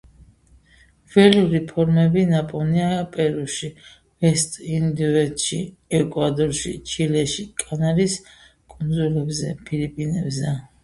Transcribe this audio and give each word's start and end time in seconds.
ველური 1.15 1.59
ფორმები 1.71 2.23
ნაპოვნია 2.29 2.87
პერუში, 3.17 3.67
ვესტ-ინდოეთში, 4.25 5.59
ეკვადორში, 5.99 6.73
ჩილეში, 6.95 7.45
კანარის 7.65 8.15
კუნძულებზე, 8.75 9.51
ფილიპინებზე. 9.69 10.55